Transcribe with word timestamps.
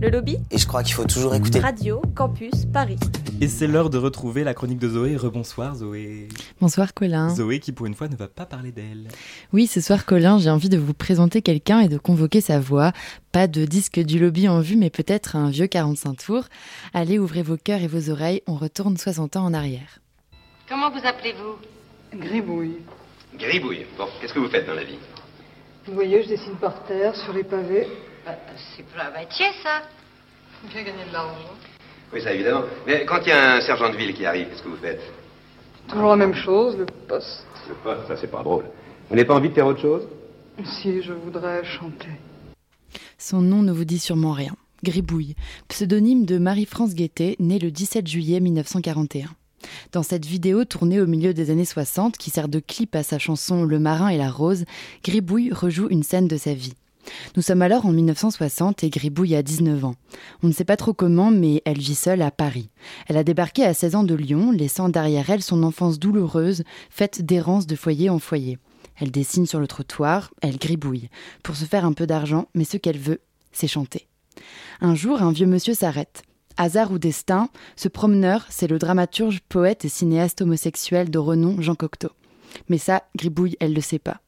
Le 0.00 0.10
lobby 0.10 0.36
Et 0.50 0.58
je 0.58 0.66
crois 0.66 0.82
qu'il 0.82 0.94
faut 0.94 1.04
toujours 1.04 1.34
écouter. 1.34 1.60
Radio 1.60 2.02
Campus 2.14 2.66
Paris. 2.72 2.98
Et 3.40 3.46
c'est 3.46 3.66
l'heure 3.68 3.88
de 3.88 3.98
retrouver 3.98 4.42
la 4.42 4.52
chronique 4.52 4.78
de 4.78 4.88
Zoé. 4.88 5.16
Rebonsoir 5.16 5.76
Zoé. 5.76 6.28
Bonsoir 6.60 6.92
Colin. 6.92 7.34
Zoé 7.34 7.60
qui 7.60 7.70
pour 7.72 7.86
une 7.86 7.94
fois 7.94 8.08
ne 8.08 8.16
va 8.16 8.26
pas 8.26 8.46
parler 8.46 8.72
d'elle. 8.72 9.08
Oui, 9.52 9.66
ce 9.66 9.80
soir 9.80 10.06
Colin, 10.06 10.38
j'ai 10.38 10.50
envie 10.50 10.68
de 10.68 10.78
vous 10.78 10.94
présenter 10.94 11.40
quelqu'un 11.40 11.80
et 11.80 11.88
de 11.88 11.98
convoquer 11.98 12.40
sa 12.40 12.58
voix. 12.58 12.92
Pas 13.30 13.46
de 13.46 13.64
disque 13.64 14.00
du 14.00 14.18
lobby 14.18 14.48
en 14.48 14.60
vue, 14.60 14.76
mais 14.76 14.90
peut-être 14.90 15.36
un 15.36 15.50
vieux 15.50 15.68
45 15.68 16.14
tours. 16.14 16.44
Allez, 16.92 17.18
ouvrez 17.18 17.42
vos 17.42 17.56
cœurs 17.56 17.82
et 17.82 17.88
vos 17.88 18.10
oreilles, 18.10 18.42
on 18.48 18.54
retourne 18.54 18.96
60 18.96 19.36
ans 19.36 19.44
en 19.44 19.54
arrière. 19.54 20.00
Comment 20.68 20.90
vous 20.90 21.06
appelez-vous? 21.06 22.18
Gribouille. 22.18 22.78
Gribouille. 23.38 23.86
Bon, 23.96 24.06
qu'est-ce 24.20 24.34
que 24.34 24.40
vous 24.40 24.48
faites 24.48 24.66
dans 24.66 24.74
la 24.74 24.84
vie? 24.84 24.98
Vous 25.88 25.94
voyez, 25.94 26.22
je 26.22 26.28
dessine 26.28 26.56
par 26.60 26.84
terre, 26.84 27.16
sur 27.16 27.32
les 27.32 27.44
pavés. 27.44 27.88
Bah, 28.26 28.32
C'est 28.76 28.84
pas 28.94 29.04
un 29.06 29.18
métier, 29.18 29.46
ça. 29.62 29.82
Bien 30.70 30.82
gagner 30.82 31.04
de 31.08 31.12
l'argent? 31.12 31.54
Oui, 32.12 32.20
ça 32.20 32.34
évidemment. 32.34 32.64
Mais 32.86 33.06
quand 33.06 33.20
il 33.22 33.28
y 33.28 33.32
a 33.32 33.54
un 33.54 33.60
sergent 33.62 33.90
de 33.90 33.96
ville 33.96 34.12
qui 34.12 34.26
arrive, 34.26 34.48
qu'est-ce 34.48 34.62
que 34.62 34.68
vous 34.68 34.76
faites? 34.76 35.00
Toujours 35.88 36.10
la 36.10 36.16
même 36.16 36.34
chose, 36.34 36.76
le 36.76 36.84
poste. 36.84 37.46
Le 37.68 37.74
poste, 37.76 38.06
ça 38.06 38.16
c'est 38.18 38.30
pas 38.30 38.42
drôle. 38.42 38.64
Vous 39.08 39.16
n'avez 39.16 39.26
pas 39.26 39.34
envie 39.34 39.48
de 39.48 39.54
faire 39.54 39.66
autre 39.66 39.80
chose? 39.80 40.06
Si 40.62 41.00
je 41.00 41.12
voudrais 41.14 41.64
chanter. 41.64 42.08
Son 43.16 43.40
nom 43.40 43.62
ne 43.62 43.72
vous 43.72 43.84
dit 43.86 43.98
sûrement 43.98 44.32
rien. 44.32 44.54
Gribouille, 44.84 45.36
pseudonyme 45.68 46.26
de 46.26 46.38
Marie-France 46.38 46.94
Guettet, 46.94 47.36
née 47.38 47.58
le 47.58 47.70
17 47.70 48.06
juillet 48.06 48.40
1941. 48.40 49.28
Dans 49.92 50.02
cette 50.02 50.26
vidéo 50.26 50.64
tournée 50.64 51.00
au 51.00 51.06
milieu 51.06 51.34
des 51.34 51.50
années 51.50 51.64
60, 51.64 52.16
qui 52.16 52.30
sert 52.30 52.48
de 52.48 52.60
clip 52.60 52.94
à 52.94 53.02
sa 53.02 53.18
chanson 53.18 53.64
Le 53.64 53.78
marin 53.78 54.08
et 54.08 54.18
la 54.18 54.30
rose, 54.30 54.64
Gribouille 55.04 55.52
rejoue 55.52 55.88
une 55.90 56.02
scène 56.02 56.28
de 56.28 56.36
sa 56.36 56.54
vie. 56.54 56.74
Nous 57.36 57.42
sommes 57.42 57.62
alors 57.62 57.86
en 57.86 57.92
1960 57.92 58.84
et 58.84 58.90
Gribouille 58.90 59.34
a 59.34 59.42
19 59.42 59.84
ans. 59.84 59.94
On 60.42 60.48
ne 60.48 60.52
sait 60.52 60.64
pas 60.64 60.76
trop 60.76 60.92
comment, 60.92 61.30
mais 61.30 61.62
elle 61.64 61.78
vit 61.78 61.94
seule 61.94 62.22
à 62.22 62.30
Paris. 62.30 62.68
Elle 63.06 63.16
a 63.16 63.24
débarqué 63.24 63.64
à 63.64 63.74
16 63.74 63.94
ans 63.94 64.04
de 64.04 64.14
Lyon, 64.14 64.50
laissant 64.50 64.88
derrière 64.88 65.30
elle 65.30 65.42
son 65.42 65.62
enfance 65.62 65.98
douloureuse, 65.98 66.64
faite 66.90 67.22
d'errance 67.22 67.66
de 67.66 67.76
foyer 67.76 68.10
en 68.10 68.18
foyer. 68.18 68.58
Elle 69.00 69.10
dessine 69.10 69.46
sur 69.46 69.60
le 69.60 69.68
trottoir, 69.68 70.32
elle 70.42 70.58
gribouille, 70.58 71.08
pour 71.42 71.56
se 71.56 71.64
faire 71.64 71.84
un 71.84 71.92
peu 71.92 72.06
d'argent, 72.06 72.48
mais 72.54 72.64
ce 72.64 72.76
qu'elle 72.76 72.98
veut, 72.98 73.20
c'est 73.52 73.68
chanter. 73.68 74.08
Un 74.80 74.94
jour, 74.94 75.22
un 75.22 75.32
vieux 75.32 75.46
monsieur 75.46 75.74
s'arrête. 75.74 76.22
Hasard 76.60 76.90
ou 76.90 76.98
destin, 76.98 77.50
ce 77.76 77.86
promeneur, 77.86 78.44
c'est 78.50 78.66
le 78.66 78.80
dramaturge, 78.80 79.38
poète 79.48 79.84
et 79.84 79.88
cinéaste 79.88 80.42
homosexuel 80.42 81.08
de 81.08 81.18
renom 81.18 81.62
Jean 81.62 81.76
Cocteau. 81.76 82.10
Mais 82.68 82.78
ça, 82.78 83.04
Gribouille, 83.16 83.56
elle 83.60 83.74
le 83.74 83.80
sait 83.80 84.00
pas. 84.00 84.20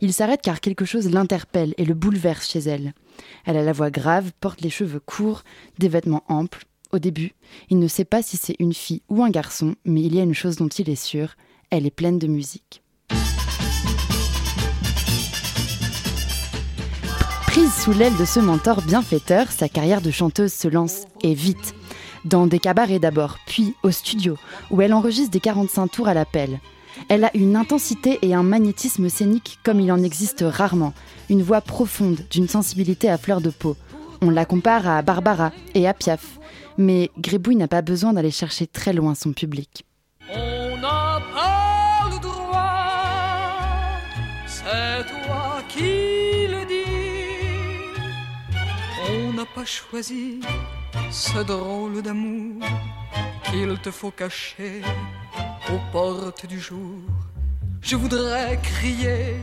Il 0.00 0.12
s'arrête 0.12 0.40
car 0.40 0.60
quelque 0.60 0.84
chose 0.84 1.10
l'interpelle 1.10 1.74
et 1.76 1.84
le 1.84 1.94
bouleverse 1.94 2.48
chez 2.48 2.60
elle. 2.60 2.94
Elle 3.44 3.56
a 3.56 3.64
la 3.64 3.72
voix 3.72 3.90
grave, 3.90 4.30
porte 4.38 4.60
les 4.60 4.70
cheveux 4.70 5.00
courts, 5.00 5.42
des 5.78 5.88
vêtements 5.88 6.22
amples. 6.28 6.64
Au 6.92 7.00
début, 7.00 7.32
il 7.70 7.80
ne 7.80 7.88
sait 7.88 8.04
pas 8.04 8.22
si 8.22 8.36
c'est 8.36 8.56
une 8.60 8.72
fille 8.72 9.02
ou 9.08 9.24
un 9.24 9.30
garçon, 9.30 9.74
mais 9.84 10.02
il 10.02 10.14
y 10.14 10.20
a 10.20 10.24
une 10.24 10.32
chose 10.32 10.54
dont 10.54 10.68
il 10.68 10.88
est 10.88 10.94
sûr, 10.94 11.34
elle 11.70 11.86
est 11.86 11.90
pleine 11.90 12.20
de 12.20 12.28
musique. 12.28 12.83
Prise 17.54 17.72
sous 17.72 17.92
l'aile 17.92 18.16
de 18.16 18.24
ce 18.24 18.40
mentor 18.40 18.82
bienfaiteur, 18.82 19.52
sa 19.52 19.68
carrière 19.68 20.00
de 20.00 20.10
chanteuse 20.10 20.52
se 20.52 20.66
lance, 20.66 21.04
et 21.22 21.34
vite. 21.34 21.72
Dans 22.24 22.48
des 22.48 22.58
cabarets 22.58 22.98
d'abord, 22.98 23.38
puis 23.46 23.76
au 23.84 23.92
studio, 23.92 24.36
où 24.72 24.82
elle 24.82 24.92
enregistre 24.92 25.30
des 25.30 25.38
45 25.38 25.86
tours 25.86 26.08
à 26.08 26.14
l'appel. 26.14 26.58
Elle 27.08 27.22
a 27.22 27.30
une 27.36 27.54
intensité 27.54 28.18
et 28.22 28.34
un 28.34 28.42
magnétisme 28.42 29.08
scénique 29.08 29.60
comme 29.62 29.78
il 29.78 29.92
en 29.92 30.02
existe 30.02 30.44
rarement, 30.44 30.94
une 31.30 31.44
voix 31.44 31.60
profonde, 31.60 32.26
d'une 32.28 32.48
sensibilité 32.48 33.08
à 33.08 33.18
fleur 33.18 33.40
de 33.40 33.50
peau. 33.50 33.76
On 34.20 34.30
la 34.30 34.46
compare 34.46 34.88
à 34.88 35.02
Barbara 35.02 35.52
et 35.74 35.86
à 35.86 35.94
Piaf, 35.94 36.40
mais 36.76 37.12
Gribouille 37.20 37.54
n'a 37.54 37.68
pas 37.68 37.82
besoin 37.82 38.14
d'aller 38.14 38.32
chercher 38.32 38.66
très 38.66 38.92
loin 38.92 39.14
son 39.14 39.32
public. 39.32 39.84
On 40.28 40.80
pas 40.80 41.20
le 42.10 42.20
droit, 42.20 42.88
c'est 44.44 45.06
toi 45.06 45.43
On 49.16 49.32
n'a 49.32 49.46
pas 49.46 49.64
choisi 49.64 50.40
ce 51.10 51.38
drôle 51.44 52.02
d'amour 52.02 52.62
qu'il 53.44 53.78
te 53.78 53.90
faut 53.90 54.10
cacher 54.10 54.82
aux 55.72 55.92
portes 55.92 56.46
du 56.46 56.58
jour. 56.58 56.98
Je 57.80 57.94
voudrais 57.94 58.58
crier 58.60 59.36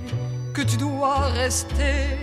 que 0.54 0.62
tu 0.62 0.76
dois 0.76 1.28
rester 1.28 2.18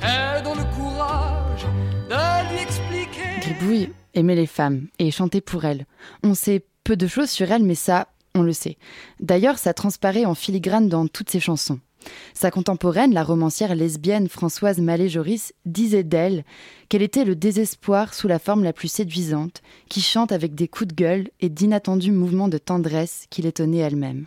et 0.00 0.42
dans 0.42 0.54
le 0.54 0.64
courage 0.74 1.66
de 2.08 2.52
lui 2.54 2.62
expliquer. 2.62 3.40
Gribouille 3.40 3.92
aimait 4.14 4.34
les 4.34 4.46
femmes 4.46 4.86
et 4.98 5.10
chantait 5.10 5.42
pour 5.42 5.66
elles. 5.66 5.84
On 6.22 6.34
sait 6.34 6.64
peu 6.82 6.96
de 6.96 7.06
choses 7.06 7.30
sur 7.30 7.50
elle, 7.52 7.64
mais 7.64 7.74
ça, 7.74 8.08
on 8.34 8.42
le 8.42 8.54
sait. 8.54 8.78
D'ailleurs, 9.20 9.58
ça 9.58 9.74
transparaît 9.74 10.24
en 10.24 10.34
filigrane 10.34 10.88
dans 10.88 11.08
toutes 11.08 11.30
ses 11.30 11.40
chansons. 11.40 11.80
Sa 12.34 12.50
contemporaine, 12.50 13.14
la 13.14 13.24
romancière 13.24 13.74
lesbienne 13.74 14.28
Françoise 14.28 14.78
Mallet-Joris, 14.78 15.52
disait 15.64 16.02
d'elle 16.02 16.44
qu'elle 16.88 17.02
était 17.02 17.24
le 17.24 17.34
désespoir 17.34 18.14
sous 18.14 18.28
la 18.28 18.38
forme 18.38 18.64
la 18.64 18.72
plus 18.72 18.88
séduisante, 18.88 19.62
qui 19.88 20.00
chante 20.00 20.32
avec 20.32 20.54
des 20.54 20.68
coups 20.68 20.88
de 20.88 20.94
gueule 20.94 21.28
et 21.40 21.48
d'inattendus 21.48 22.12
mouvements 22.12 22.48
de 22.48 22.58
tendresse 22.58 23.26
qui 23.30 23.42
l'étonnaient 23.42 23.78
elle-même. 23.78 24.26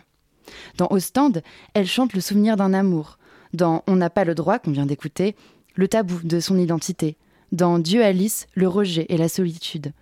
Dans 0.76 0.88
Ostende, 0.90 1.42
elle 1.74 1.86
chante 1.86 2.12
le 2.12 2.20
souvenir 2.20 2.56
d'un 2.56 2.74
amour. 2.74 3.18
Dans 3.54 3.82
On 3.86 3.96
n'a 3.96 4.10
pas 4.10 4.24
le 4.24 4.34
droit, 4.34 4.58
qu'on 4.58 4.72
vient 4.72 4.86
d'écouter, 4.86 5.36
le 5.74 5.88
tabou 5.88 6.20
de 6.22 6.40
son 6.40 6.58
identité. 6.58 7.16
Dans 7.52 7.78
Dieu 7.78 8.04
Alice, 8.04 8.46
le 8.54 8.68
rejet 8.68 9.06
et 9.08 9.16
la 9.16 9.28
solitude. 9.28 9.92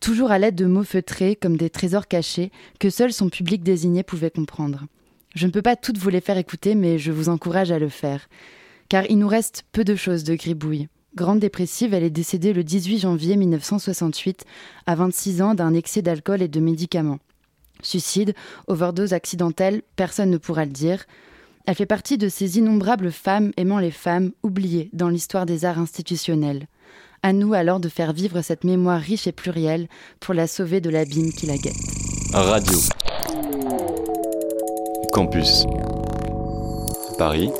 Toujours 0.00 0.30
à 0.30 0.38
l'aide 0.38 0.54
de 0.54 0.66
mots 0.66 0.84
feutrés 0.84 1.36
comme 1.36 1.56
des 1.56 1.70
trésors 1.70 2.06
cachés 2.06 2.52
que 2.78 2.90
seul 2.90 3.12
son 3.12 3.28
public 3.28 3.62
désigné 3.62 4.02
pouvait 4.02 4.30
comprendre. 4.30 4.86
Je 5.34 5.46
ne 5.46 5.52
peux 5.52 5.62
pas 5.62 5.76
toutes 5.76 5.98
vous 5.98 6.10
les 6.10 6.20
faire 6.20 6.38
écouter, 6.38 6.74
mais 6.74 6.98
je 6.98 7.12
vous 7.12 7.28
encourage 7.28 7.70
à 7.72 7.78
le 7.78 7.88
faire. 7.88 8.28
Car 8.88 9.04
il 9.10 9.18
nous 9.18 9.28
reste 9.28 9.64
peu 9.72 9.84
de 9.84 9.96
choses 9.96 10.24
de 10.24 10.34
Gribouille. 10.34 10.88
Grande 11.14 11.40
dépressive, 11.40 11.92
elle 11.94 12.04
est 12.04 12.10
décédée 12.10 12.52
le 12.52 12.64
18 12.64 13.00
janvier 13.00 13.36
1968, 13.36 14.44
à 14.86 14.94
26 14.94 15.42
ans, 15.42 15.54
d'un 15.54 15.74
excès 15.74 16.02
d'alcool 16.02 16.42
et 16.42 16.48
de 16.48 16.60
médicaments. 16.60 17.18
Suicide, 17.82 18.34
overdose 18.66 19.12
accidentelle, 19.12 19.82
personne 19.96 20.30
ne 20.30 20.38
pourra 20.38 20.64
le 20.64 20.70
dire. 20.70 21.04
Elle 21.66 21.74
fait 21.74 21.86
partie 21.86 22.18
de 22.18 22.28
ces 22.28 22.58
innombrables 22.58 23.12
femmes 23.12 23.52
aimant 23.56 23.78
les 23.78 23.90
femmes 23.90 24.32
oubliées 24.42 24.90
dans 24.92 25.08
l'histoire 25.08 25.46
des 25.46 25.64
arts 25.64 25.78
institutionnels. 25.78 26.66
À 27.22 27.32
nous 27.32 27.54
alors 27.54 27.78
de 27.78 27.88
faire 27.88 28.12
vivre 28.12 28.40
cette 28.40 28.64
mémoire 28.64 29.00
riche 29.00 29.26
et 29.26 29.32
plurielle 29.32 29.88
pour 30.18 30.34
la 30.34 30.46
sauver 30.46 30.80
de 30.80 30.90
l'abîme 30.90 31.32
qui 31.32 31.46
la 31.46 31.56
guette. 31.56 31.76
Radio. 32.32 32.78
Campus. 35.12 35.66
Paris, 37.18 37.50